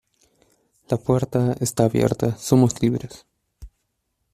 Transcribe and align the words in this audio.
La 0.89 0.97
puerta.¡ 0.97 1.55
está 1.61 1.83
abierta!¡ 1.85 2.35
somos 2.39 2.81
libres! 2.81 3.27